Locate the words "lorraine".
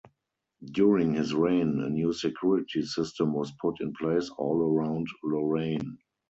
5.23-5.99